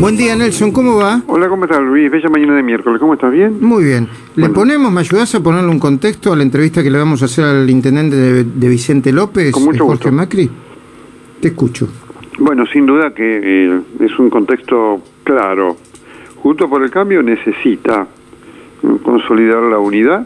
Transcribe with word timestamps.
Buen 0.00 0.16
día, 0.16 0.34
Nelson, 0.34 0.72
¿cómo 0.72 0.96
va? 0.96 1.20
Hola, 1.26 1.46
¿cómo 1.50 1.64
estás, 1.64 1.82
Luis? 1.82 2.10
Bella 2.10 2.30
mañana 2.30 2.56
de 2.56 2.62
miércoles, 2.62 2.98
¿cómo 2.98 3.12
estás? 3.12 3.30
¿Bien? 3.30 3.58
Muy 3.60 3.84
bien. 3.84 4.08
¿Le 4.34 4.48
ponemos, 4.48 4.90
me 4.90 5.00
ayudás 5.00 5.34
a 5.34 5.42
ponerle 5.42 5.68
un 5.68 5.78
contexto 5.78 6.32
a 6.32 6.36
la 6.36 6.42
entrevista 6.42 6.82
que 6.82 6.90
le 6.90 6.96
vamos 6.96 7.20
a 7.20 7.26
hacer 7.26 7.44
al 7.44 7.68
intendente 7.68 8.16
de, 8.16 8.68
Vicente 8.70 9.12
López, 9.12 9.52
Con 9.52 9.64
mucho 9.64 9.84
Jorge 9.84 10.10
Macri? 10.10 10.50
Te 11.42 11.48
escucho. 11.48 11.86
Bueno, 12.38 12.64
sin 12.72 12.86
duda 12.86 13.12
que 13.12 13.40
eh, 13.42 13.80
es 14.00 14.18
un 14.18 14.30
contexto 14.30 15.02
claro. 15.22 15.76
Junto 16.36 16.70
por 16.70 16.82
el 16.82 16.90
Cambio 16.90 17.22
necesita 17.22 18.06
consolidar 19.02 19.62
la 19.64 19.78
unidad, 19.78 20.24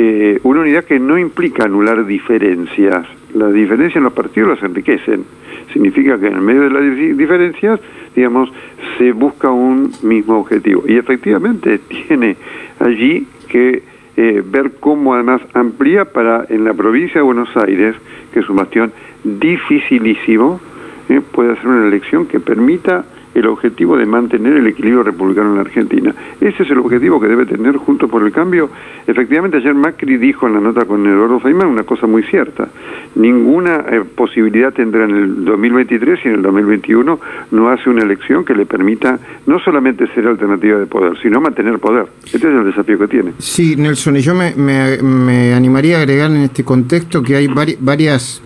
eh, 0.00 0.38
una 0.44 0.60
unidad 0.60 0.84
que 0.84 1.00
no 1.00 1.18
implica 1.18 1.64
anular 1.64 2.06
diferencias. 2.06 3.04
Las 3.34 3.52
diferencias 3.52 3.96
en 3.96 4.04
los 4.04 4.12
partidos 4.12 4.50
las 4.50 4.62
enriquecen. 4.62 5.24
Significa 5.72 6.16
que 6.20 6.28
en 6.28 6.40
medio 6.40 6.62
de 6.62 6.70
las 6.70 7.18
diferencias, 7.18 7.80
digamos, 8.14 8.48
se 8.96 9.10
busca 9.10 9.50
un 9.50 9.92
mismo 10.04 10.38
objetivo. 10.38 10.84
Y 10.86 10.98
efectivamente 10.98 11.78
tiene 12.06 12.36
allí 12.78 13.26
que 13.48 13.82
eh, 14.16 14.40
ver 14.46 14.74
cómo 14.78 15.14
además 15.14 15.42
amplía 15.52 16.04
para 16.04 16.46
en 16.48 16.62
la 16.62 16.74
provincia 16.74 17.16
de 17.16 17.22
Buenos 17.22 17.56
Aires, 17.56 17.96
que 18.32 18.38
es 18.38 18.48
un 18.48 18.54
bastión 18.54 18.92
dificilísimo, 19.24 20.60
eh, 21.08 21.20
puede 21.32 21.54
hacer 21.54 21.66
una 21.66 21.88
elección 21.88 22.26
que 22.26 22.38
permita 22.38 23.04
el 23.34 23.46
objetivo 23.46 23.96
de 23.96 24.06
mantener 24.06 24.54
el 24.54 24.66
equilibrio 24.66 25.02
republicano 25.02 25.50
en 25.50 25.54
la 25.56 25.60
Argentina. 25.62 26.14
Ese 26.40 26.62
es 26.62 26.70
el 26.70 26.78
objetivo 26.78 27.20
que 27.20 27.28
debe 27.28 27.46
tener 27.46 27.76
junto 27.76 28.08
por 28.08 28.22
el 28.22 28.32
cambio. 28.32 28.70
Efectivamente, 29.06 29.58
ayer 29.58 29.74
Macri 29.74 30.16
dijo 30.16 30.46
en 30.46 30.54
la 30.54 30.60
nota 30.60 30.84
con 30.84 31.06
Eduardo 31.06 31.40
Feynman 31.40 31.68
una 31.68 31.84
cosa 31.84 32.06
muy 32.06 32.22
cierta. 32.24 32.68
Ninguna 33.14 33.84
eh, 33.90 34.02
posibilidad 34.14 34.72
tendrá 34.72 35.04
en 35.04 35.16
el 35.16 35.44
2023 35.44 36.20
y 36.24 36.28
en 36.28 36.34
el 36.34 36.42
2021 36.42 37.20
no 37.50 37.68
hace 37.68 37.90
una 37.90 38.02
elección 38.02 38.44
que 38.44 38.54
le 38.54 38.66
permita 38.66 39.18
no 39.46 39.58
solamente 39.60 40.06
ser 40.14 40.26
alternativa 40.26 40.78
de 40.78 40.86
poder, 40.86 41.18
sino 41.22 41.40
mantener 41.40 41.78
poder. 41.78 42.06
Este 42.24 42.38
es 42.38 42.44
el 42.44 42.64
desafío 42.64 42.98
que 42.98 43.08
tiene. 43.08 43.32
Sí, 43.38 43.76
Nelson, 43.76 44.16
y 44.16 44.20
yo 44.20 44.34
me, 44.34 44.54
me 44.56 45.54
animaría 45.54 45.98
a 45.98 46.00
agregar 46.00 46.30
en 46.30 46.42
este 46.42 46.64
contexto 46.64 47.22
que 47.22 47.36
hay 47.36 47.48
varias 47.80 48.42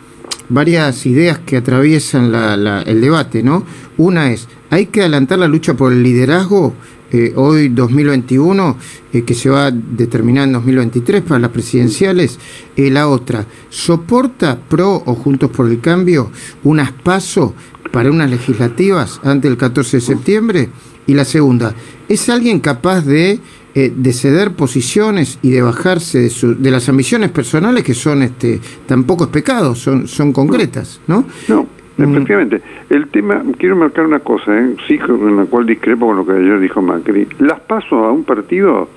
varias 0.53 1.07
ideas 1.07 1.39
que 1.39 1.57
atraviesan 1.57 2.33
el 2.87 3.01
debate, 3.01 3.43
¿no? 3.43 3.65
Una 3.97 4.31
es, 4.31 4.49
hay 4.73 4.87
que 4.87 5.03
adelantar 5.03 5.39
la 5.39 5.49
lucha 5.49 5.75
por 5.75 5.93
el 5.93 6.03
liderazgo 6.03 6.73
eh, 7.13 7.35
hoy 7.37 7.69
2021, 7.69 8.79
eh, 9.13 9.23
que 9.23 9.35
se 9.35 9.51
va 9.51 9.67
a 9.67 9.71
determinar 9.71 10.47
en 10.47 10.55
2023 10.55 11.21
para 11.21 11.41
las 11.41 11.51
presidenciales. 11.51 12.39
Eh, 12.75 12.91
la 12.91 13.07
otra, 13.07 13.45
¿soporta 13.69 14.59
PRO 14.59 15.03
o 15.05 15.15
Juntos 15.15 15.51
por 15.51 15.69
el 15.69 15.83
Cambio 15.83 16.31
unas 16.65 16.91
pasos 16.91 17.53
para 17.93 18.11
unas 18.11 18.31
legislativas 18.31 19.21
antes 19.23 19.51
del 19.51 19.59
14 19.59 19.99
de 19.99 20.01
septiembre? 20.01 20.71
Y 21.07 21.13
la 21.13 21.27
segunda, 21.27 21.75
¿es 22.09 22.31
alguien 22.31 22.59
capaz 22.59 23.03
de 23.03 23.41
eh, 23.75 23.93
de 23.95 24.13
ceder 24.15 24.53
posiciones 24.53 25.39
y 25.43 25.51
de 25.51 25.61
bajarse 25.61 26.19
de, 26.19 26.55
de, 26.59 26.71
las 26.71 26.89
ambiciones 26.89 27.31
personales 27.31 27.85
que 27.85 27.95
son 27.95 28.23
este 28.23 28.59
tampoco 28.87 29.25
es 29.25 29.31
pecado, 29.31 29.75
son, 29.75 30.09
son 30.09 30.33
concretas, 30.33 31.01
¿no? 31.07 31.27
No. 31.49 31.82
Efectivamente. 31.99 32.63
El 32.91 33.09
tema, 33.09 33.43
quiero 33.59 33.77
marcar 33.77 34.07
una 34.07 34.21
cosa, 34.21 34.59
¿eh? 34.59 34.75
sí, 34.87 34.99
en 35.09 35.37
la 35.37 35.45
cual 35.47 35.67
discrepo 35.67 36.07
con 36.07 36.17
lo 36.17 36.27
que 36.27 36.33
ayer 36.33 36.59
dijo 36.61 36.83
Macri. 36.83 37.27
Las 37.39 37.61
pasos 37.61 37.93
a 37.93 38.11
un 38.11 38.25
partido 38.25 38.89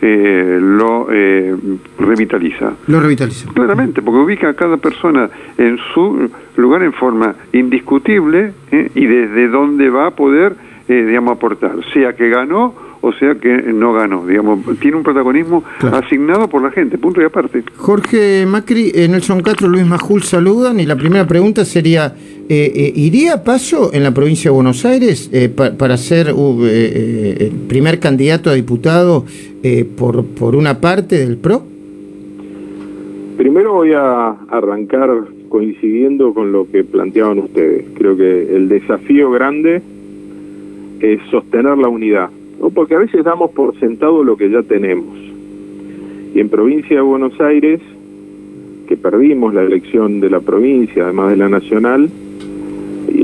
eh, 0.00 0.58
lo 0.60 1.08
eh, 1.10 1.54
revitaliza. 1.98 2.72
Lo 2.86 3.00
revitaliza. 3.00 3.50
Claramente, 3.52 4.02
porque 4.02 4.18
ubica 4.18 4.48
a 4.50 4.54
cada 4.54 4.76
persona 4.76 5.30
en 5.58 5.78
su 5.94 6.30
lugar 6.56 6.82
en 6.82 6.92
forma 6.92 7.34
indiscutible 7.52 8.52
y 8.70 9.06
desde 9.06 9.48
dónde 9.48 9.90
va 9.90 10.08
a 10.08 10.10
poder, 10.10 10.54
digamos, 10.88 11.36
aportar, 11.36 11.76
sea 11.92 12.14
que 12.14 12.28
ganó 12.28 12.74
o 13.02 13.12
sea 13.12 13.34
que 13.34 13.50
no 13.50 13.92
ganó, 13.92 14.24
digamos, 14.24 14.60
tiene 14.78 14.96
un 14.96 15.02
protagonismo 15.02 15.64
asignado 15.92 16.48
por 16.48 16.62
la 16.62 16.70
gente, 16.70 16.98
punto 16.98 17.20
y 17.20 17.24
aparte. 17.24 17.64
Jorge 17.76 18.46
Macri, 18.46 18.92
eh, 18.94 19.08
Nelson 19.08 19.42
Castro, 19.42 19.68
Luis 19.68 19.84
Majul 19.84 20.22
saludan 20.22 20.78
y 20.78 20.86
la 20.86 20.96
primera 20.96 21.26
pregunta 21.26 21.64
sería, 21.64 22.14
eh, 22.54 22.72
eh, 22.74 22.92
¿iría 22.94 23.44
paso 23.44 23.94
en 23.94 24.02
la 24.02 24.12
provincia 24.12 24.50
de 24.50 24.54
Buenos 24.54 24.84
Aires 24.84 25.30
para 25.78 25.96
ser 25.96 26.28
el 26.28 27.52
primer 27.66 27.98
candidato 27.98 28.50
a 28.50 28.54
diputado 28.54 29.24
por, 29.96 30.24
por 30.26 30.54
una 30.54 30.80
parte 30.80 31.18
del 31.18 31.38
PRO? 31.38 31.62
Primero 33.38 33.72
voy 33.72 33.92
a 33.92 34.36
arrancar 34.48 35.08
coincidiendo 35.48 36.34
con 36.34 36.52
lo 36.52 36.70
que 36.70 36.84
planteaban 36.84 37.38
ustedes. 37.38 37.86
Creo 37.94 38.16
que 38.16 38.54
el 38.54 38.68
desafío 38.68 39.30
grande 39.30 39.80
es 41.00 41.20
sostener 41.30 41.78
la 41.78 41.88
unidad 41.88 42.28
porque 42.70 42.94
a 42.94 42.98
veces 42.98 43.24
damos 43.24 43.50
por 43.50 43.78
sentado 43.78 44.22
lo 44.22 44.36
que 44.36 44.50
ya 44.50 44.62
tenemos. 44.62 45.18
Y 46.34 46.40
en 46.40 46.48
provincia 46.48 46.96
de 46.96 47.02
Buenos 47.02 47.38
Aires, 47.40 47.80
que 48.86 48.96
perdimos 48.96 49.52
la 49.52 49.62
elección 49.62 50.20
de 50.20 50.30
la 50.30 50.40
provincia, 50.40 51.04
además 51.04 51.30
de 51.30 51.36
la 51.36 51.48
nacional, 51.48 52.08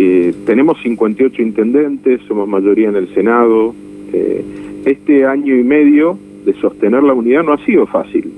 eh, 0.01 0.33
tenemos 0.47 0.81
58 0.81 1.43
intendentes, 1.43 2.21
somos 2.29 2.49
mayoría 2.49 2.89
en 2.89 2.95
el 2.95 3.13
Senado. 3.15 3.75
Eh, 4.13 4.45
este 4.85 5.27
año 5.27 5.57
y 5.57 5.65
medio 5.65 6.17
de 6.45 6.53
sostener 6.55 7.03
la 7.03 7.15
unidad 7.15 7.43
no 7.43 7.53
ha 7.53 7.65
sido 7.65 7.85
fácil, 7.85 8.33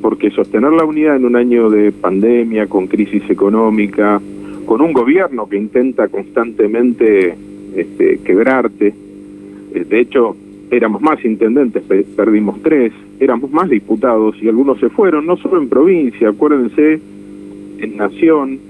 porque 0.00 0.30
sostener 0.30 0.70
la 0.70 0.84
unidad 0.84 1.16
en 1.16 1.24
un 1.24 1.34
año 1.34 1.68
de 1.68 1.90
pandemia, 1.90 2.68
con 2.68 2.86
crisis 2.86 3.28
económica, 3.28 4.22
con 4.66 4.80
un 4.80 4.92
gobierno 4.92 5.48
que 5.48 5.56
intenta 5.56 6.06
constantemente 6.06 7.34
este, 7.74 8.18
quebrarte, 8.18 8.94
eh, 9.74 9.84
de 9.84 10.00
hecho, 10.00 10.36
éramos 10.70 11.02
más 11.02 11.24
intendentes, 11.24 11.82
perdimos 12.14 12.62
tres, 12.62 12.92
éramos 13.18 13.50
más 13.50 13.68
diputados 13.68 14.36
y 14.40 14.48
algunos 14.48 14.78
se 14.78 14.90
fueron, 14.90 15.26
no 15.26 15.36
solo 15.38 15.60
en 15.60 15.68
provincia, 15.68 16.28
acuérdense, 16.28 17.00
en 17.80 17.96
nación. 17.96 18.67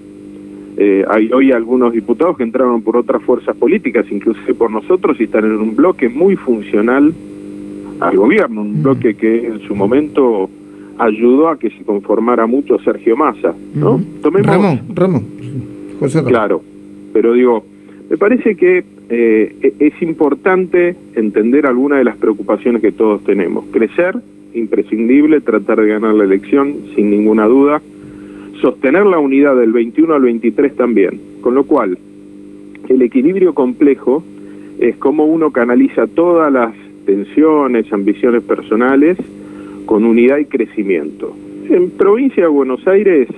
Eh, 0.81 1.05
hay 1.11 1.29
hoy 1.33 1.51
algunos 1.51 1.93
diputados 1.93 2.37
que 2.37 2.45
entraron 2.45 2.83
por 2.83 2.97
otras 2.97 3.21
fuerzas 3.23 3.57
políticas, 3.57 4.07
inclusive 4.13 4.55
por 4.55 4.71
nosotros, 4.71 5.19
y 5.19 5.25
están 5.25 5.45
en 5.45 5.57
un 5.57 5.75
bloque 5.75 6.09
muy 6.09 6.37
funcional 6.37 7.13
al 7.99 8.17
gobierno, 8.17 8.63
un 8.63 8.81
bloque 8.81 9.17
que 9.17 9.45
en 9.45 9.59
su 9.67 9.75
momento 9.75 10.49
ayudó 10.99 11.49
a 11.49 11.59
que 11.59 11.71
se 11.71 11.83
conformara 11.83 12.47
mucho 12.47 12.79
Sergio 12.79 13.17
Massa, 13.17 13.55
¿no? 13.75 14.01
Ramón, 14.45 14.81
Ramón. 14.95 15.25
Claro, 16.27 16.63
pero 17.13 17.33
digo, 17.33 17.65
me 18.09 18.17
parece 18.17 18.55
que 18.55 18.85
eh, 19.09 19.57
e-, 19.61 19.75
es 19.81 20.01
importante 20.01 20.95
entender 21.17 21.67
algunas 21.67 21.99
de 21.99 22.05
las 22.05 22.17
preocupaciones 22.17 22.83
que 22.83 22.93
todos 22.93 23.25
tenemos. 23.25 23.65
Crecer, 23.73 24.17
imprescindible, 24.55 25.41
tratar 25.41 25.81
de 25.81 25.89
ganar 25.89 26.15
la 26.15 26.23
elección, 26.23 26.75
sin 26.95 27.11
ninguna 27.11 27.47
duda. 27.47 27.83
Sostener 28.61 29.07
la 29.07 29.19
unidad 29.19 29.57
del 29.57 29.73
21 29.73 30.15
al 30.15 30.23
23 30.23 30.77
también. 30.77 31.21
Con 31.41 31.55
lo 31.55 31.65
cual, 31.65 31.99
el 32.89 33.03
equilibrio 33.03 33.55
complejo 33.55 34.23
es 34.79 34.97
cómo 34.97 35.27
uno 35.27 35.51
canaliza 35.51 36.07
todas 36.07 36.53
las 36.53 36.75
tensiones, 37.07 37.93
ambiciones 37.93 38.43
personales 38.43 39.17
con 39.87 40.05
unidad 40.05 40.39
y 40.39 40.45
crecimiento. 40.45 41.35
En 41.69 41.91
provincia 41.91 42.45
de 42.45 42.49
Buenos 42.49 42.87
Aires 42.87 43.29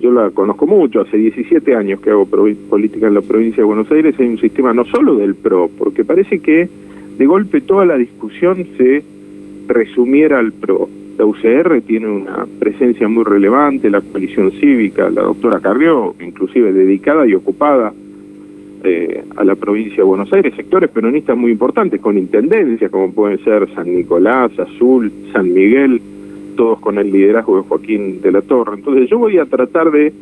yo 0.00 0.10
la 0.10 0.30
conozco 0.30 0.66
mucho, 0.66 1.00
hace 1.00 1.16
17 1.16 1.74
años 1.74 2.00
que 2.00 2.10
hago 2.10 2.26
política 2.26 3.06
en 3.06 3.14
la 3.14 3.22
provincia 3.22 3.58
de 3.58 3.64
Buenos 3.64 3.90
Aires, 3.90 4.14
hay 4.18 4.26
un 4.26 4.38
sistema 4.38 4.72
no 4.72 4.84
solo 4.84 5.16
del 5.16 5.34
PRO, 5.34 5.70
porque 5.78 6.04
parece 6.04 6.40
que 6.40 6.68
de 7.18 7.26
golpe 7.26 7.60
toda 7.60 7.86
la 7.86 7.96
discusión 7.96 8.66
se 8.76 9.02
resumiera 9.66 10.38
al 10.38 10.52
PRO. 10.52 10.88
La 11.18 11.24
UCR 11.24 11.80
tiene 11.86 12.08
una 12.08 12.46
presencia 12.58 13.08
muy 13.08 13.24
relevante, 13.24 13.88
la 13.88 14.02
coalición 14.02 14.52
cívica, 14.52 15.08
la 15.08 15.22
doctora 15.22 15.60
Carrió, 15.60 16.14
inclusive 16.20 16.72
dedicada 16.72 17.26
y 17.26 17.34
ocupada 17.34 17.92
eh, 18.84 19.24
a 19.36 19.44
la 19.44 19.54
provincia 19.54 19.96
de 19.96 20.02
Buenos 20.02 20.30
Aires, 20.32 20.54
sectores 20.54 20.90
peronistas 20.90 21.36
muy 21.36 21.52
importantes, 21.52 22.00
con 22.02 22.18
intendencias 22.18 22.90
como 22.90 23.12
pueden 23.12 23.42
ser 23.42 23.66
San 23.74 23.94
Nicolás, 23.94 24.52
Azul, 24.58 25.10
San 25.32 25.52
Miguel, 25.52 26.02
todos 26.54 26.80
con 26.80 26.98
el 26.98 27.10
liderazgo 27.10 27.56
de 27.56 27.62
Joaquín 27.62 28.20
de 28.20 28.32
la 28.32 28.42
Torre. 28.42 28.74
Entonces 28.74 29.08
yo 29.08 29.18
voy 29.18 29.38
a 29.38 29.46
tratar 29.46 29.90
de 29.90 30.12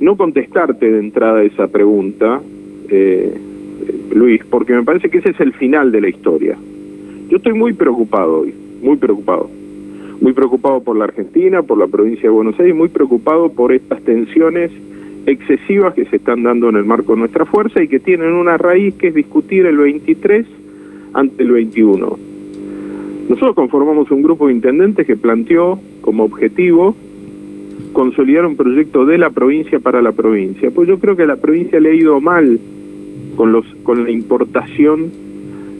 no 0.00 0.16
contestarte 0.16 0.92
de 0.92 0.98
entrada 0.98 1.42
esa 1.42 1.68
pregunta, 1.68 2.42
eh, 2.90 3.32
Luis, 4.14 4.44
porque 4.44 4.74
me 4.74 4.82
parece 4.82 5.08
que 5.08 5.18
ese 5.18 5.30
es 5.30 5.40
el 5.40 5.54
final 5.54 5.90
de 5.90 6.02
la 6.02 6.08
historia. 6.08 6.56
Yo 7.30 7.38
estoy 7.38 7.54
muy 7.54 7.72
preocupado 7.72 8.40
hoy, 8.40 8.54
muy 8.82 8.96
preocupado. 8.96 9.48
Muy 10.20 10.32
preocupado 10.32 10.82
por 10.82 10.96
la 10.96 11.04
Argentina, 11.04 11.62
por 11.62 11.78
la 11.78 11.86
provincia 11.86 12.22
de 12.22 12.30
Buenos 12.30 12.58
Aires, 12.58 12.74
muy 12.74 12.88
preocupado 12.88 13.50
por 13.50 13.72
estas 13.72 14.02
tensiones 14.02 14.70
excesivas 15.26 15.94
que 15.94 16.06
se 16.06 16.16
están 16.16 16.42
dando 16.42 16.68
en 16.68 16.76
el 16.76 16.84
marco 16.84 17.12
de 17.14 17.20
nuestra 17.20 17.44
fuerza 17.44 17.82
y 17.82 17.88
que 17.88 17.98
tienen 17.98 18.32
una 18.32 18.56
raíz 18.56 18.94
que 18.94 19.08
es 19.08 19.14
discutir 19.14 19.66
el 19.66 19.76
23 19.76 20.46
ante 21.12 21.42
el 21.42 21.50
21. 21.50 22.18
Nosotros 23.28 23.54
conformamos 23.54 24.10
un 24.10 24.22
grupo 24.22 24.46
de 24.46 24.54
intendentes 24.54 25.06
que 25.06 25.16
planteó 25.16 25.80
como 26.00 26.24
objetivo 26.24 26.94
consolidar 27.92 28.46
un 28.46 28.56
proyecto 28.56 29.04
de 29.04 29.18
la 29.18 29.30
provincia 29.30 29.80
para 29.80 30.00
la 30.00 30.12
provincia. 30.12 30.70
Pues 30.70 30.88
yo 30.88 30.98
creo 30.98 31.16
que 31.16 31.24
a 31.24 31.26
la 31.26 31.36
provincia 31.36 31.80
le 31.80 31.90
ha 31.90 31.94
ido 31.94 32.20
mal 32.20 32.60
con, 33.36 33.52
los, 33.52 33.66
con 33.82 34.04
la 34.04 34.10
importación 34.10 35.10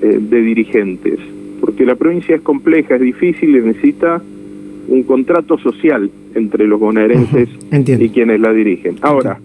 eh, 0.02 0.18
de 0.20 0.40
dirigentes, 0.42 1.18
porque 1.66 1.84
la 1.84 1.96
provincia 1.96 2.36
es 2.36 2.42
compleja, 2.42 2.94
es 2.94 3.00
difícil 3.00 3.56
y 3.56 3.60
necesita 3.60 4.22
un 4.88 5.02
contrato 5.02 5.58
social 5.58 6.08
entre 6.36 6.64
los 6.68 6.78
bonaerenses 6.78 7.48
y 7.72 8.08
quienes 8.10 8.40
la 8.40 8.52
dirigen. 8.52 8.98
Ahora, 9.02 9.40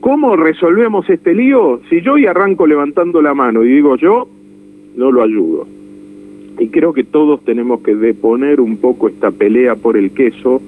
¿cómo 0.00 0.36
resolvemos 0.36 1.08
este 1.10 1.34
lío? 1.34 1.82
Si 1.90 2.00
yo 2.00 2.16
y 2.16 2.24
arranco 2.24 2.66
levantando 2.66 3.20
la 3.20 3.34
mano 3.34 3.62
y 3.62 3.68
digo 3.68 3.96
yo, 3.96 4.26
no 4.96 5.12
lo 5.12 5.22
ayudo. 5.22 5.66
Y 6.58 6.68
creo 6.68 6.94
que 6.94 7.04
todos 7.04 7.44
tenemos 7.44 7.82
que 7.82 7.94
deponer 7.94 8.58
un 8.58 8.78
poco 8.78 9.08
esta 9.08 9.30
pelea 9.30 9.74
por 9.76 9.98
el 9.98 10.12
queso, 10.12 10.62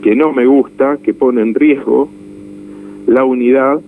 que 0.00 0.16
no 0.16 0.32
me 0.32 0.46
gusta, 0.46 0.96
que 1.02 1.12
pone 1.12 1.42
en 1.42 1.54
riesgo 1.54 2.08
la 3.06 3.24
unidad 3.24 3.82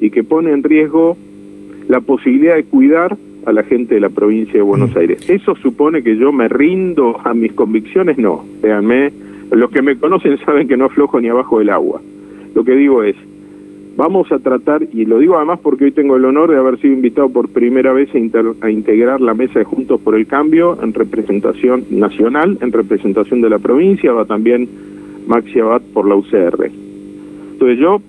y 0.00 0.10
que 0.10 0.24
pone 0.24 0.50
en 0.50 0.64
riesgo 0.64 1.16
la 1.86 2.00
posibilidad 2.00 2.56
de 2.56 2.64
cuidar 2.64 3.16
a 3.46 3.52
la 3.52 3.62
gente 3.62 3.94
de 3.94 4.00
la 4.00 4.08
provincia 4.08 4.54
de 4.54 4.62
Buenos 4.62 4.94
mm. 4.94 4.98
Aires. 4.98 5.30
¿Eso 5.30 5.54
supone 5.56 6.02
que 6.02 6.16
yo 6.16 6.32
me 6.32 6.48
rindo 6.48 7.18
a 7.24 7.34
mis 7.34 7.52
convicciones? 7.52 8.18
No, 8.18 8.44
véanme, 8.62 9.12
los 9.50 9.70
que 9.70 9.82
me 9.82 9.96
conocen 9.96 10.38
saben 10.38 10.68
que 10.68 10.76
no 10.76 10.86
aflojo 10.86 11.20
ni 11.20 11.28
abajo 11.28 11.58
del 11.58 11.70
agua. 11.70 12.00
Lo 12.54 12.64
que 12.64 12.74
digo 12.74 13.02
es, 13.02 13.16
vamos 13.96 14.30
a 14.32 14.38
tratar, 14.38 14.82
y 14.92 15.04
lo 15.04 15.18
digo 15.18 15.36
además 15.36 15.60
porque 15.62 15.84
hoy 15.84 15.92
tengo 15.92 16.16
el 16.16 16.24
honor 16.24 16.50
de 16.50 16.58
haber 16.58 16.78
sido 16.78 16.94
invitado 16.94 17.28
por 17.28 17.48
primera 17.48 17.92
vez 17.92 18.10
a, 18.14 18.66
a 18.66 18.70
integrar 18.70 19.20
la 19.20 19.34
mesa 19.34 19.58
de 19.58 19.64
Juntos 19.64 20.00
por 20.00 20.14
el 20.14 20.26
Cambio 20.26 20.78
en 20.82 20.94
representación 20.94 21.84
nacional, 21.90 22.58
en 22.60 22.72
representación 22.72 23.40
de 23.40 23.50
la 23.50 23.58
provincia, 23.58 24.12
va 24.12 24.24
también 24.24 24.68
Maxi 25.26 25.60
Abad 25.60 25.82
por 25.92 26.08
la 26.08 26.14
UCR. 26.14 26.70
Entonces 27.52 27.78
yo, 27.78 28.00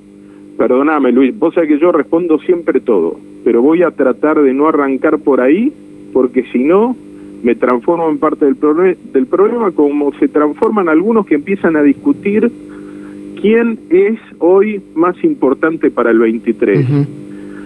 perdóname 0.57 1.11
Luis, 1.11 1.37
vos 1.37 1.53
sabés 1.53 1.69
que 1.69 1.79
yo 1.79 1.91
respondo 1.91 2.39
siempre 2.39 2.79
todo 2.79 3.17
pero 3.43 3.61
voy 3.61 3.83
a 3.83 3.91
tratar 3.91 4.41
de 4.41 4.53
no 4.53 4.67
arrancar 4.67 5.19
por 5.19 5.41
ahí, 5.41 5.71
porque 6.11 6.43
si 6.51 6.63
no, 6.63 6.95
me 7.43 7.55
transformo 7.55 8.09
en 8.09 8.17
parte 8.17 8.45
del, 8.45 8.57
del 9.11 9.25
problema, 9.27 9.71
como 9.71 10.13
se 10.13 10.27
transforman 10.27 10.87
algunos 10.89 11.25
que 11.25 11.35
empiezan 11.35 11.75
a 11.75 11.83
discutir 11.83 12.51
quién 13.41 13.77
es 13.89 14.17
hoy 14.39 14.81
más 14.95 15.21
importante 15.23 15.91
para 15.91 16.11
el 16.11 16.19
23. 16.19 16.87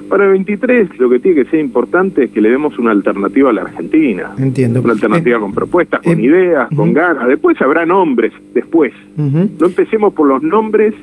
Para 0.09 0.23
el 0.25 0.31
23 0.31 0.97
lo 0.99 1.09
que 1.09 1.19
tiene 1.19 1.43
que 1.43 1.49
ser 1.51 1.59
importante 1.59 2.23
es 2.23 2.31
que 2.31 2.41
le 2.41 2.49
demos 2.49 2.79
una 2.79 2.91
alternativa 2.91 3.51
a 3.51 3.53
la 3.53 3.61
Argentina. 3.61 4.31
Entiendo. 4.39 4.81
Una 4.81 4.93
alternativa 4.93 5.39
con 5.39 5.53
propuestas, 5.53 6.01
con 6.01 6.19
eh, 6.19 6.23
ideas, 6.23 6.69
con 6.75 6.93
ganas. 6.93 7.27
Después 7.27 7.61
habrá 7.61 7.85
nombres, 7.85 8.33
después. 8.53 8.93
No 9.15 9.65
empecemos 9.67 10.13
por 10.13 10.27
los 10.27 10.41
nombres, 10.41 10.95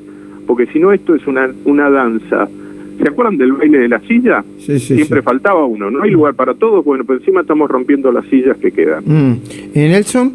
porque 0.46 0.66
si 0.66 0.80
no 0.80 0.92
esto 0.92 1.14
es 1.14 1.24
una, 1.26 1.50
una 1.64 1.88
danza 1.90 2.48
¿Se 2.98 3.08
acuerdan 3.08 3.36
del 3.36 3.52
baile 3.52 3.78
de 3.78 3.88
la 3.88 4.00
silla? 4.00 4.44
Sí, 4.58 4.78
sí, 4.78 4.94
Siempre 4.96 5.22
faltaba 5.22 5.64
uno. 5.64 5.90
No 5.90 6.02
hay 6.02 6.10
lugar 6.10 6.34
para 6.34 6.54
todos. 6.54 6.84
Bueno, 6.84 7.04
pero 7.04 7.18
encima 7.18 7.40
estamos 7.40 7.70
rompiendo 7.70 8.12
las 8.12 8.24
sillas 8.26 8.56
que 8.58 8.70
quedan. 8.70 9.04
Mm. 9.04 9.40
¿Y 9.74 9.78
Nelson? 9.78 10.32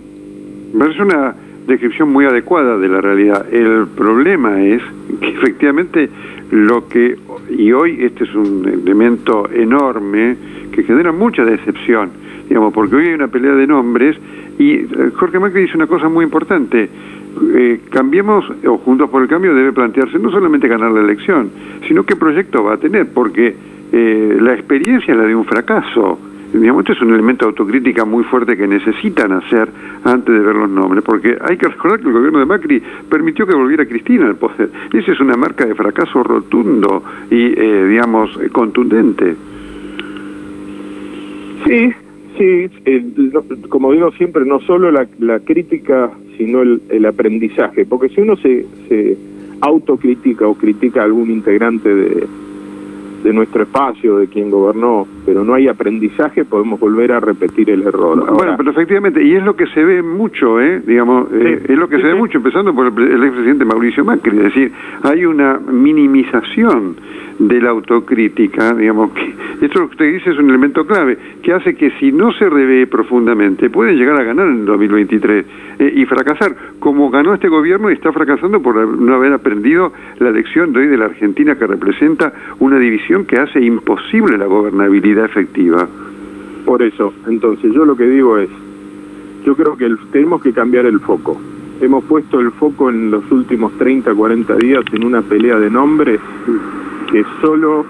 Es 0.90 1.00
una 1.00 1.36
descripción 1.68 2.12
muy 2.12 2.26
adecuada 2.26 2.78
de 2.78 2.88
la 2.88 3.00
realidad. 3.02 3.46
El 3.52 3.88
problema 3.88 4.62
es 4.62 4.82
que 5.22 5.30
efectivamente 5.30 6.10
lo 6.52 6.88
que, 6.88 7.16
y 7.50 7.72
hoy 7.72 7.98
este 8.04 8.24
es 8.24 8.34
un 8.34 8.68
elemento 8.68 9.50
enorme 9.52 10.36
que 10.72 10.84
genera 10.84 11.12
mucha 11.12 11.46
decepción, 11.46 12.10
digamos, 12.48 12.74
porque 12.74 12.96
hoy 12.96 13.08
hay 13.08 13.14
una 13.14 13.28
pelea 13.28 13.54
de 13.54 13.68
nombres 13.68 14.18
y 14.58 14.74
eh, 14.74 14.88
Jorge 15.14 15.40
Macri 15.40 15.62
dice 15.62 15.78
una 15.78 15.88
cosa 15.88 16.10
muy 16.10 16.26
importante 16.26 16.90
eh, 17.56 17.82
cambiemos, 17.90 18.46
o 18.66 18.78
Juntos 18.78 19.10
por 19.10 19.22
el 19.22 19.28
Cambio 19.28 19.54
debe 19.54 19.72
plantearse 19.72 20.20
no 20.20 20.32
solamente 20.32 20.68
ganar 20.68 20.92
la 20.92 21.02
elección, 21.02 21.50
sino 21.88 22.04
qué 22.04 22.16
proyecto 22.16 22.64
va 22.64 22.74
a 22.74 22.78
tener, 22.78 23.08
porque 23.14 23.56
eh, 23.92 24.38
la 24.40 24.54
experiencia 24.54 25.14
es 25.14 25.18
la 25.18 25.26
de 25.26 25.36
un 25.36 25.46
fracaso. 25.46 26.20
Digamos, 26.52 26.82
este 26.82 26.94
es 26.94 27.02
un 27.02 27.14
elemento 27.14 27.46
de 27.46 27.50
autocrítica 27.50 28.06
muy 28.06 28.24
fuerte 28.24 28.58
que 28.58 28.68
necesitan 28.68 29.32
hacer 29.34 29.70
antes 30.04 30.34
de 30.34 30.40
ver 30.40 30.56
los 30.56 30.70
nombres, 30.70 31.04
porque 31.04 31.38
hay 31.40 31.58
que 31.58 31.68
recordar 31.68 32.00
que 32.00 32.08
el 32.08 32.14
gobierno 32.14 32.40
de 32.40 32.46
Macri 32.46 32.82
permitió 33.08 33.46
que 33.46 33.54
volviera 33.54 33.86
Cristina 33.86 34.26
al 34.26 34.36
poder. 34.36 34.70
Esa 34.92 35.12
es 35.12 35.20
una 35.20 35.38
marca 35.38 35.66
de 35.66 35.76
fracaso 35.76 36.24
rotundo 36.24 37.04
y, 37.30 37.54
eh, 37.56 37.86
digamos, 37.88 38.32
contundente. 38.52 39.36
Sí, 41.68 41.94
sí, 42.40 42.70
como 43.68 43.92
digo 43.92 44.12
siempre, 44.14 44.46
no 44.46 44.60
solo 44.62 44.92
la, 44.92 45.08
la 45.20 45.40
crítica 45.42 46.10
sino 46.40 46.62
el, 46.62 46.82
el 46.90 47.06
aprendizaje. 47.06 47.86
Porque 47.86 48.10
si 48.10 48.22
uno 48.22 48.38
se, 48.38 48.66
se 48.88 49.18
autocritica 49.62 50.48
o 50.48 50.56
critica 50.56 51.02
a 51.02 51.04
algún 51.04 51.30
integrante 51.30 51.94
de, 51.94 52.28
de 53.24 53.34
nuestro 53.34 53.64
espacio, 53.64 54.18
de 54.18 54.28
quien 54.28 54.50
gobernó, 54.50 55.08
pero 55.26 55.44
no 55.44 55.54
hay 55.54 55.68
aprendizaje, 55.68 56.46
podemos 56.46 56.80
volver 56.80 57.12
a 57.12 57.20
repetir 57.20 57.70
el 57.70 57.84
error. 57.84 58.34
bueno, 58.34 58.56
pero 58.58 58.72
efectivamente, 58.72 59.24
y 59.24 59.36
es 59.36 59.44
lo 59.44 59.56
que 59.56 59.68
se 59.68 59.84
ve 59.84 60.02
mucho, 60.02 60.62
¿eh? 60.62 60.82
digamos, 60.86 61.28
eh, 61.34 61.64
es 61.68 61.78
lo 61.78 61.88
que 61.88 61.98
se 61.98 62.04
ve 62.04 62.16
mucho, 62.16 62.38
empezando 62.38 62.74
por 62.74 62.88
el, 62.88 63.12
el 63.12 63.24
expresidente 63.24 63.66
Mauricio 63.66 64.06
Macri, 64.06 64.38
es 64.38 64.44
decir, 64.44 64.72
hay 65.04 65.26
una 65.26 65.60
minimización 65.60 66.96
de 67.40 67.62
la 67.62 67.70
autocrítica, 67.70 68.74
digamos, 68.74 69.12
que 69.12 69.34
esto 69.66 69.80
que 69.80 69.86
usted 69.86 70.14
dice 70.14 70.32
es 70.32 70.38
un 70.38 70.50
elemento 70.50 70.86
clave, 70.86 71.18
que 71.42 71.54
hace 71.54 71.76
que 71.76 71.92
si 71.92 72.12
no 72.12 72.32
se 72.34 72.50
revé 72.50 72.86
profundamente, 72.86 73.70
puede 73.70 73.94
llegar 73.94 74.20
a 74.20 74.24
ganar 74.24 74.48
en 74.48 74.66
2023 74.66 75.46
eh, 75.80 75.94
y 75.96 76.06
fracasar, 76.06 76.54
como 76.80 77.10
ganó 77.10 77.34
este 77.34 77.48
gobierno 77.48 77.90
y 77.90 77.94
está 77.94 78.12
fracasando 78.12 78.62
por 78.62 78.76
no 78.76 79.16
haber 79.16 79.34
aprendido 79.34 79.94
la 80.20 80.32
lección 80.32 80.74
de 80.74 80.82
hoy 80.82 80.88
de 80.88 80.98
la 80.98 81.06
Argentina 81.06 81.56
que 81.56 81.66
representa 81.66 82.34
una 82.60 82.78
división 82.78 83.09
que 83.26 83.38
hace 83.38 83.60
imposible 83.60 84.38
la 84.38 84.46
gobernabilidad 84.46 85.26
efectiva. 85.26 85.88
Por 86.64 86.84
eso, 86.84 87.12
entonces 87.28 87.74
yo 87.74 87.84
lo 87.84 87.96
que 87.96 88.06
digo 88.06 88.38
es, 88.38 88.50
yo 89.46 89.56
creo 89.56 89.76
que 89.76 89.90
tenemos 90.12 90.42
que 90.44 90.54
cambiar 90.54 90.86
el 90.86 91.00
foco. 91.00 91.40
Hemos 91.82 92.04
puesto 92.04 92.40
el 92.40 92.52
foco 92.52 92.90
en 92.90 93.10
los 93.10 93.30
últimos 93.32 93.72
30, 93.80 94.14
40 94.14 94.56
días 94.58 94.84
en 94.92 95.06
una 95.06 95.22
pelea 95.24 95.58
de 95.58 95.72
nombres 95.72 96.20
que 97.12 97.26
solo 97.42 97.86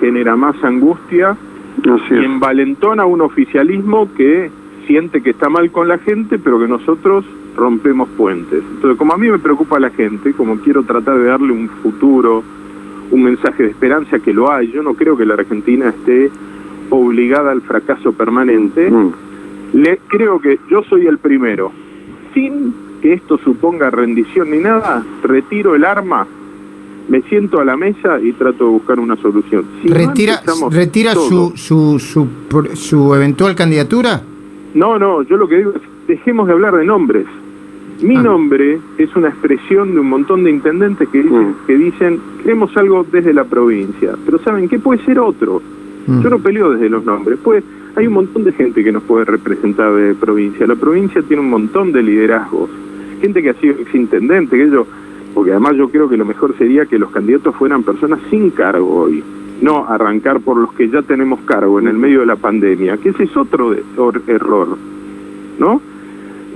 genera 0.00 0.34
más 0.34 0.56
angustia 0.64 1.36
y 2.10 2.24
envalentona 2.24 3.04
un 3.04 3.20
oficialismo 3.20 4.12
que 4.14 4.50
siente 4.86 5.22
que 5.22 5.30
está 5.30 5.48
mal 5.48 5.70
con 5.70 5.86
la 5.86 5.98
gente, 5.98 6.38
pero 6.38 6.58
que 6.58 6.66
nosotros 6.66 7.24
rompemos 7.56 8.08
puentes. 8.16 8.64
Entonces, 8.74 8.98
como 8.98 9.12
a 9.12 9.18
mí 9.18 9.30
me 9.30 9.38
preocupa 9.38 9.78
la 9.78 9.90
gente, 9.90 10.32
como 10.32 10.56
quiero 10.56 10.82
tratar 10.82 11.18
de 11.18 11.26
darle 11.26 11.52
un 11.52 11.68
futuro, 11.68 12.42
un 13.10 13.22
mensaje 13.22 13.64
de 13.64 13.70
esperanza 13.70 14.18
que 14.18 14.32
lo 14.32 14.52
hay, 14.52 14.70
yo 14.70 14.82
no 14.82 14.94
creo 14.94 15.16
que 15.16 15.26
la 15.26 15.34
Argentina 15.34 15.88
esté 15.88 16.30
obligada 16.90 17.52
al 17.52 17.62
fracaso 17.62 18.12
permanente, 18.12 18.90
mm. 18.90 19.12
le, 19.74 19.98
creo 20.08 20.40
que 20.40 20.58
yo 20.70 20.82
soy 20.84 21.06
el 21.06 21.18
primero. 21.18 21.72
Sin 22.34 22.74
que 23.02 23.14
esto 23.14 23.38
suponga 23.38 23.90
rendición 23.90 24.50
ni 24.50 24.58
nada, 24.58 25.04
retiro 25.22 25.74
el 25.74 25.84
arma 25.84 26.26
me 27.10 27.22
siento 27.22 27.60
a 27.60 27.64
la 27.64 27.76
mesa 27.76 28.20
y 28.20 28.32
trato 28.32 28.64
de 28.64 28.70
buscar 28.70 29.00
una 29.00 29.16
solución. 29.16 29.64
¿Retira, 29.84 30.40
¿retira 30.70 31.12
su, 31.14 31.52
su, 31.56 31.98
su, 31.98 32.28
su, 32.74 33.14
eventual 33.16 33.56
candidatura? 33.56 34.22
No, 34.74 34.96
no, 34.96 35.22
yo 35.22 35.36
lo 35.36 35.48
que 35.48 35.56
digo 35.56 35.72
es, 35.74 35.82
dejemos 36.06 36.46
de 36.46 36.52
hablar 36.52 36.76
de 36.76 36.84
nombres. 36.84 37.26
Mi 38.02 38.16
ah. 38.16 38.22
nombre 38.22 38.80
es 38.98 39.14
una 39.16 39.28
expresión 39.28 39.92
de 39.92 40.00
un 40.00 40.08
montón 40.08 40.44
de 40.44 40.50
intendentes 40.50 41.08
que 41.08 41.22
dicen, 41.22 41.48
mm. 41.48 41.54
que 41.66 41.76
dicen, 41.76 42.20
queremos 42.42 42.76
algo 42.76 43.06
desde 43.10 43.32
la 43.32 43.44
provincia, 43.44 44.14
pero 44.24 44.38
¿saben 44.38 44.68
qué 44.68 44.78
puede 44.78 45.04
ser 45.04 45.18
otro? 45.18 45.60
Mm. 46.06 46.22
Yo 46.22 46.30
no 46.30 46.38
peleo 46.38 46.70
desde 46.70 46.88
los 46.88 47.04
nombres, 47.04 47.38
pues 47.42 47.62
hay 47.96 48.06
un 48.06 48.14
montón 48.14 48.44
de 48.44 48.52
gente 48.52 48.82
que 48.82 48.92
nos 48.92 49.02
puede 49.02 49.24
representar 49.24 49.92
de 49.94 50.14
provincia. 50.14 50.66
La 50.66 50.76
provincia 50.76 51.22
tiene 51.22 51.42
un 51.42 51.50
montón 51.50 51.92
de 51.92 52.02
liderazgos, 52.02 52.70
gente 53.20 53.42
que 53.42 53.50
ha 53.50 53.54
sido 53.54 53.78
exintendente, 53.78 54.56
que 54.56 54.64
ellos 54.64 54.86
porque 55.34 55.52
además 55.52 55.76
yo 55.76 55.88
creo 55.88 56.08
que 56.08 56.16
lo 56.16 56.24
mejor 56.24 56.56
sería 56.56 56.86
que 56.86 56.98
los 56.98 57.10
candidatos 57.10 57.54
fueran 57.54 57.82
personas 57.82 58.20
sin 58.30 58.50
cargo 58.50 59.02
hoy, 59.02 59.22
no 59.60 59.86
arrancar 59.86 60.40
por 60.40 60.56
los 60.56 60.72
que 60.72 60.88
ya 60.88 61.02
tenemos 61.02 61.40
cargo 61.40 61.78
en 61.78 61.86
el 61.86 61.96
medio 61.96 62.20
de 62.20 62.26
la 62.26 62.36
pandemia, 62.36 62.96
que 62.96 63.10
ese 63.10 63.24
es 63.24 63.36
otro 63.36 63.74
error, 64.26 64.76
¿no? 65.58 65.80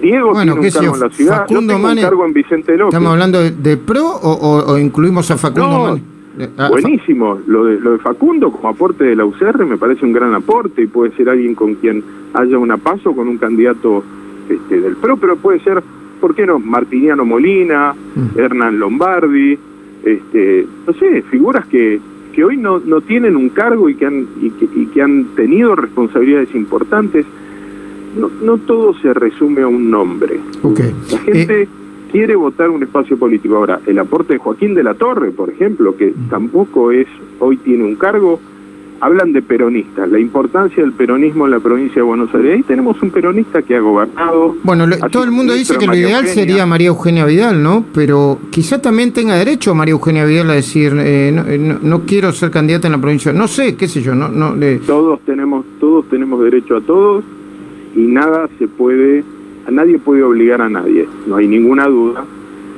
Diego 0.04 0.32
bueno, 0.32 0.52
tiene 0.54 0.66
un 0.66 0.72
cargo 0.72 0.94
en 0.94 1.00
la 1.00 1.10
ciudad, 1.10 1.38
Facundo 1.38 1.78
yo 1.78 2.02
cargo 2.02 2.26
en 2.26 2.32
Vicente 2.32 2.76
López. 2.76 2.94
¿Estamos 2.94 3.12
hablando 3.12 3.42
de, 3.42 3.76
PRO 3.76 4.06
o, 4.22 4.78
incluimos 4.78 5.30
a 5.30 5.38
Facundo 5.38 5.98
no, 6.36 6.46
ah, 6.58 6.68
buenísimo, 6.68 7.38
lo 7.46 7.64
de, 7.64 7.80
lo 7.80 7.92
de 7.92 7.98
Facundo 7.98 8.50
como 8.52 8.68
aporte 8.68 9.04
de 9.04 9.16
la 9.16 9.24
UCR 9.24 9.64
me 9.64 9.78
parece 9.78 10.04
un 10.04 10.12
gran 10.12 10.34
aporte 10.34 10.82
y 10.82 10.86
puede 10.86 11.16
ser 11.16 11.28
alguien 11.28 11.54
con 11.54 11.74
quien 11.76 12.04
haya 12.34 12.58
una 12.58 12.76
paso 12.76 13.14
con 13.14 13.28
un 13.28 13.38
candidato 13.38 14.04
este, 14.48 14.80
del 14.80 14.96
PRO, 14.96 15.16
pero 15.16 15.36
puede 15.36 15.60
ser 15.60 15.82
¿por 16.20 16.34
qué 16.34 16.46
no? 16.46 16.58
Martiniano 16.58 17.24
Molina, 17.24 17.94
mm. 17.94 18.38
Hernán 18.38 18.78
Lombardi, 18.78 19.58
este, 20.02 20.66
no 20.86 20.92
sé, 20.94 21.22
figuras 21.22 21.66
que, 21.66 22.00
que 22.32 22.44
hoy 22.44 22.56
no, 22.56 22.78
no 22.80 23.02
tienen 23.02 23.36
un 23.36 23.50
cargo 23.50 23.88
y 23.90 23.94
que 23.94 24.06
han, 24.06 24.26
y 24.40 24.50
que, 24.50 24.68
y 24.74 24.86
que 24.86 25.02
han 25.02 25.34
tenido 25.36 25.76
responsabilidades 25.76 26.54
importantes. 26.54 27.26
No, 28.16 28.30
no 28.42 28.58
todo 28.58 28.94
se 29.00 29.12
resume 29.12 29.62
a 29.62 29.68
un 29.68 29.90
nombre. 29.90 30.40
La 31.10 31.18
gente 31.18 31.62
eh, 31.62 31.68
quiere 32.14 32.36
votar 32.36 32.70
un 32.70 32.82
espacio 32.82 33.16
político. 33.18 33.56
Ahora, 33.56 33.80
el 33.86 33.98
aporte 33.98 34.34
de 34.34 34.38
Joaquín 34.38 34.74
de 34.74 34.84
la 34.84 34.94
Torre, 34.94 35.32
por 35.32 35.50
ejemplo, 35.50 35.96
que 35.96 36.12
mm. 36.12 36.28
tampoco 36.28 36.92
es, 36.92 37.08
hoy 37.40 37.56
tiene 37.56 37.82
un 37.82 37.96
cargo, 37.96 38.38
hablan 39.00 39.32
de 39.32 39.42
peronistas, 39.42 40.08
la 40.08 40.20
importancia 40.20 40.82
del 40.82 40.92
peronismo 40.92 41.44
en 41.44 41.50
la 41.50 41.58
provincia 41.58 41.96
de 41.96 42.02
Buenos 42.02 42.32
Aires. 42.34 42.54
Ahí 42.54 42.62
tenemos 42.62 43.02
un 43.02 43.10
peronista 43.10 43.62
que 43.62 43.74
ha 43.74 43.80
gobernado. 43.80 44.54
Bueno, 44.62 44.86
todo 45.10 45.24
el 45.24 45.32
mundo 45.32 45.54
dice 45.54 45.76
que 45.76 45.86
lo 45.86 45.96
ideal 45.96 46.26
sería 46.28 46.64
María 46.66 46.88
Eugenia 46.88 47.26
Vidal, 47.26 47.60
¿no? 47.62 47.84
Pero 47.92 48.38
quizá 48.50 48.80
también 48.80 49.12
tenga 49.12 49.34
derecho 49.34 49.74
María 49.74 49.92
Eugenia 49.92 50.24
Vidal 50.24 50.50
a 50.50 50.54
decir, 50.54 50.94
eh, 50.96 51.34
eh, 51.48 51.78
no, 51.82 52.02
quiero 52.02 52.32
ser 52.32 52.52
candidata 52.52 52.86
en 52.86 52.92
la 52.92 53.00
provincia. 53.00 53.32
No 53.32 53.48
sé, 53.48 53.74
qué 53.74 53.88
sé 53.88 54.00
yo, 54.00 54.14
no, 54.14 54.28
no 54.28 54.54
Todos 54.86 55.18
tenemos, 55.26 55.66
todos 55.80 56.08
tenemos 56.08 56.40
derecho 56.42 56.76
a 56.76 56.80
todos 56.80 57.24
y 57.94 58.00
nada 58.00 58.48
se 58.58 58.68
puede, 58.68 59.24
a 59.66 59.70
nadie 59.70 59.98
puede 59.98 60.22
obligar 60.22 60.60
a 60.60 60.68
nadie. 60.68 61.08
No 61.26 61.36
hay 61.36 61.46
ninguna 61.46 61.86
duda 61.86 62.24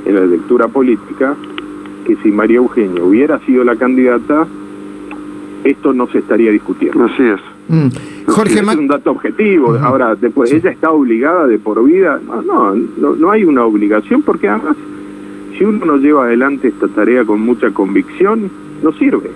en 0.04 0.14
la 0.14 0.26
lectura 0.26 0.68
política 0.68 1.36
que 2.06 2.16
si 2.22 2.30
María 2.30 2.58
Eugenia 2.58 3.02
hubiera 3.02 3.38
sido 3.40 3.64
la 3.64 3.76
candidata, 3.76 4.46
esto 5.64 5.92
no 5.92 6.06
se 6.08 6.18
estaría 6.18 6.52
discutiendo. 6.52 7.04
Así 7.04 7.22
es. 7.22 7.40
Mm. 7.68 7.88
Jorge 8.26 8.60
es 8.60 8.76
un 8.76 8.86
dato 8.86 9.10
objetivo. 9.10 9.74
Ahora, 9.76 10.14
después 10.14 10.52
ella 10.52 10.70
está 10.70 10.90
obligada 10.90 11.46
de 11.46 11.58
por 11.58 11.82
vida. 11.84 12.20
No, 12.24 12.74
no, 12.74 13.16
no 13.16 13.30
hay 13.30 13.44
una 13.44 13.64
obligación 13.64 14.22
porque 14.22 14.48
además, 14.48 14.76
si 15.56 15.64
uno 15.64 15.84
no 15.84 15.96
lleva 15.96 16.24
adelante 16.24 16.68
esta 16.68 16.88
tarea 16.88 17.24
con 17.24 17.40
mucha 17.40 17.70
convicción, 17.70 18.50
no 18.82 18.92
sirve. 18.92 19.30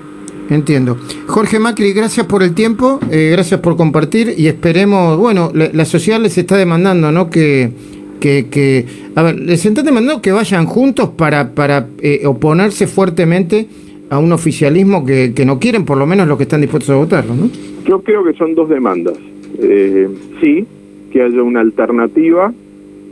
Entiendo. 0.51 0.97
Jorge 1.29 1.61
Macri, 1.61 1.93
gracias 1.93 2.27
por 2.27 2.43
el 2.43 2.55
tiempo, 2.55 2.99
eh, 3.11 3.31
gracias 3.33 3.61
por 3.61 3.77
compartir 3.77 4.35
y 4.37 4.49
esperemos, 4.49 5.17
bueno, 5.17 5.53
la, 5.55 5.85
sociedad 5.85 6.21
les 6.21 6.37
está 6.37 6.57
demandando, 6.57 7.13
¿no? 7.13 7.31
Que, 7.31 7.71
que, 8.19 8.49
que, 8.51 8.85
a 9.15 9.23
ver, 9.23 9.39
les 9.39 9.65
está 9.65 9.83
demandando 9.83 10.21
que 10.21 10.33
vayan 10.33 10.67
juntos 10.67 11.11
para, 11.11 11.55
para 11.55 11.87
eh, 12.03 12.23
oponerse 12.27 12.89
fuertemente 12.89 13.69
a 14.11 14.19
un 14.19 14.33
oficialismo 14.33 15.07
que, 15.07 15.33
que, 15.35 15.47
no 15.47 15.61
quieren, 15.61 15.85
por 15.85 15.97
lo 15.97 16.05
menos 16.05 16.27
los 16.27 16.37
que 16.37 16.43
están 16.43 16.61
dispuestos 16.61 16.91
a 16.91 16.97
votarlo, 16.97 17.35
¿no? 17.35 17.49
Yo 17.87 18.03
creo 18.03 18.25
que 18.25 18.33
son 18.33 18.57
dos 18.57 18.69
demandas. 18.69 19.15
Eh, 19.63 20.09
sí, 20.41 20.67
que 21.13 21.23
haya 21.23 21.43
una 21.45 21.61
alternativa, 21.61 22.53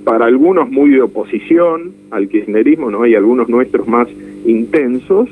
para 0.04 0.26
algunos 0.26 0.70
muy 0.70 0.90
de 0.90 1.02
oposición 1.02 1.92
al 2.10 2.28
kirchnerismo, 2.28 2.90
¿no? 2.90 3.02
Hay 3.02 3.14
algunos 3.14 3.48
nuestros 3.48 3.86
más 3.86 4.08
intensos, 4.44 5.28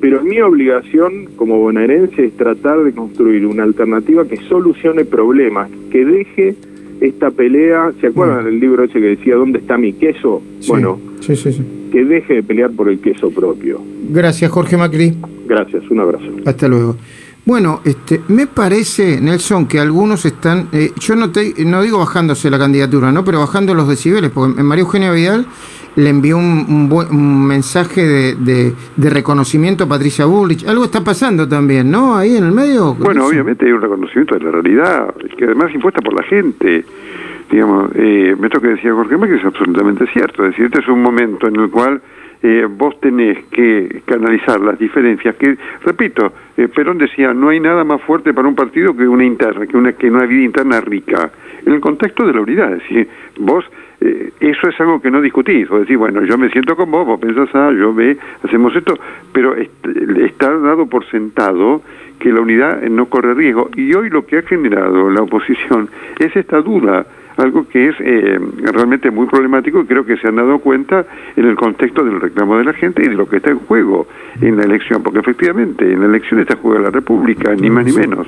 pero 0.00 0.22
mi 0.22 0.40
obligación 0.40 1.26
como 1.36 1.58
bonaerense 1.58 2.26
es 2.26 2.36
tratar 2.36 2.82
de 2.84 2.92
construir 2.92 3.46
una 3.46 3.64
alternativa 3.64 4.26
que 4.26 4.36
solucione 4.48 5.04
problemas, 5.04 5.70
que 5.90 6.04
deje 6.04 6.54
esta 7.00 7.30
pelea, 7.30 7.92
¿se 8.00 8.08
acuerdan 8.08 8.42
mm. 8.42 8.46
del 8.46 8.60
libro 8.60 8.84
ese 8.84 8.94
que 8.94 9.16
decía 9.16 9.36
¿Dónde 9.36 9.58
está 9.60 9.78
mi 9.78 9.92
queso? 9.92 10.42
Bueno, 10.66 10.98
sí, 11.20 11.36
sí, 11.36 11.52
sí 11.52 11.62
que 11.90 12.04
deje 12.04 12.34
de 12.34 12.42
pelear 12.42 12.70
por 12.70 12.88
el 12.88 13.00
queso 13.00 13.30
propio. 13.30 13.80
Gracias, 14.10 14.50
Jorge 14.50 14.76
Macri. 14.76 15.14
Gracias, 15.46 15.88
un 15.90 16.00
abrazo. 16.00 16.26
Hasta 16.44 16.68
luego. 16.68 16.96
Bueno, 17.48 17.80
este, 17.82 18.20
me 18.28 18.46
parece, 18.46 19.22
Nelson, 19.22 19.66
que 19.66 19.80
algunos 19.80 20.26
están, 20.26 20.68
eh, 20.70 20.92
yo 21.00 21.16
no, 21.16 21.32
te, 21.32 21.54
no 21.64 21.80
digo 21.80 21.98
bajándose 21.98 22.50
la 22.50 22.58
candidatura, 22.58 23.10
¿no? 23.10 23.24
pero 23.24 23.38
bajando 23.38 23.72
los 23.72 23.88
decibeles, 23.88 24.30
porque 24.30 24.62
María 24.62 24.82
Eugenia 24.82 25.10
Vidal 25.10 25.46
le 25.96 26.10
envió 26.10 26.36
un, 26.36 26.92
un, 27.10 27.46
mensaje 27.46 28.06
de, 28.06 28.74
de, 28.94 29.10
reconocimiento 29.10 29.84
a 29.84 29.88
Patricia 29.88 30.26
Bullrich. 30.26 30.66
Algo 30.68 30.84
está 30.84 31.02
pasando 31.02 31.48
también, 31.48 31.90
¿no? 31.90 32.14
Ahí 32.14 32.36
en 32.36 32.44
el 32.44 32.52
medio. 32.52 32.92
Bueno, 32.96 33.26
obviamente 33.26 33.64
hay 33.64 33.72
un 33.72 33.80
reconocimiento 33.80 34.34
de 34.34 34.44
la 34.44 34.50
realidad, 34.50 35.14
que 35.38 35.46
además 35.46 35.72
impuesta 35.72 36.02
por 36.02 36.12
la 36.12 36.24
gente 36.24 36.84
digamos, 37.50 37.92
eh, 37.94 38.36
esto 38.42 38.60
que 38.60 38.68
decía 38.68 38.92
Jorge 38.92 39.16
que 39.26 39.36
es 39.36 39.44
absolutamente 39.46 40.06
cierto, 40.12 40.44
es 40.44 40.50
decir, 40.50 40.66
este 40.66 40.80
es 40.80 40.88
un 40.88 41.00
momento 41.00 41.48
en 41.48 41.56
el 41.56 41.70
cual 41.70 42.02
eh, 42.42 42.66
vos 42.70 43.00
tenés 43.00 43.44
que 43.46 44.02
canalizar 44.04 44.60
las 44.60 44.78
diferencias 44.78 45.34
que, 45.36 45.56
repito, 45.84 46.32
eh, 46.56 46.68
Perón 46.68 46.98
decía, 46.98 47.34
no 47.34 47.48
hay 47.48 47.58
nada 47.58 47.82
más 47.82 48.00
fuerte 48.02 48.32
para 48.32 48.46
un 48.46 48.54
partido 48.54 48.96
que 48.96 49.08
una 49.08 49.24
interna, 49.24 49.66
que 49.66 49.76
una, 49.76 49.92
que 49.92 50.10
una 50.10 50.24
vida 50.24 50.44
interna 50.44 50.80
rica, 50.80 51.30
en 51.66 51.72
el 51.72 51.80
contexto 51.80 52.26
de 52.26 52.32
la 52.32 52.40
unidad, 52.40 52.72
es 52.74 52.82
decir, 52.82 53.08
vos, 53.38 53.64
eh, 54.00 54.30
eso 54.38 54.68
es 54.68 54.80
algo 54.80 55.02
que 55.02 55.10
no 55.10 55.20
discutís, 55.20 55.68
vos 55.68 55.80
decís, 55.80 55.96
bueno, 55.96 56.22
yo 56.22 56.38
me 56.38 56.48
siento 56.50 56.76
con 56.76 56.90
vos, 56.90 57.04
vos 57.06 57.18
pensás, 57.18 57.48
ah, 57.54 57.72
yo 57.76 57.92
ve, 57.92 58.16
hacemos 58.44 58.74
esto, 58.76 58.96
pero 59.32 59.56
está 59.56 60.56
dado 60.58 60.86
por 60.86 61.04
sentado 61.06 61.82
que 62.20 62.32
la 62.32 62.40
unidad 62.40 62.82
no 62.82 63.06
corre 63.06 63.34
riesgo, 63.34 63.68
y 63.74 63.92
hoy 63.94 64.10
lo 64.10 64.24
que 64.26 64.38
ha 64.38 64.42
generado 64.42 65.10
la 65.10 65.22
oposición 65.22 65.88
es 66.18 66.34
esta 66.36 66.60
duda, 66.60 67.04
algo 67.38 67.68
que 67.68 67.88
es 67.88 67.96
eh, 68.00 68.38
realmente 68.72 69.10
muy 69.10 69.26
problemático 69.26 69.80
y 69.80 69.86
creo 69.86 70.04
que 70.04 70.16
se 70.16 70.28
han 70.28 70.36
dado 70.36 70.58
cuenta 70.58 71.06
en 71.36 71.46
el 71.46 71.56
contexto 71.56 72.04
del 72.04 72.20
reclamo 72.20 72.58
de 72.58 72.64
la 72.64 72.72
gente 72.72 73.04
y 73.04 73.08
de 73.08 73.14
lo 73.14 73.28
que 73.28 73.36
está 73.36 73.50
en 73.50 73.58
juego 73.60 74.06
en 74.40 74.56
la 74.56 74.64
elección, 74.64 75.02
porque 75.02 75.20
efectivamente 75.20 75.90
en 75.90 76.00
la 76.00 76.06
elección 76.06 76.40
está 76.40 76.54
en 76.54 76.60
juego 76.60 76.78
la 76.78 76.90
República, 76.90 77.54
ni 77.54 77.70
más 77.70 77.84
ni 77.84 77.92
menos. 77.92 78.26